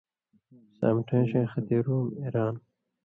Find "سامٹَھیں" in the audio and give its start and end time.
0.77-1.25